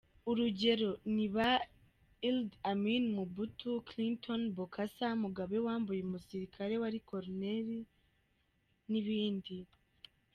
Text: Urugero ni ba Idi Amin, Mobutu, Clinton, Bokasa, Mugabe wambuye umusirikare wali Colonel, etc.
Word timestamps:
Urugero 0.29 0.89
ni 1.15 1.27
ba 1.35 1.49
Idi 2.29 2.55
Amin, 2.71 3.03
Mobutu, 3.17 3.69
Clinton, 3.89 4.41
Bokasa, 4.57 5.07
Mugabe 5.23 5.57
wambuye 5.65 6.01
umusirikare 6.03 6.73
wali 6.81 6.99
Colonel, 7.09 7.69
etc. 8.97 9.49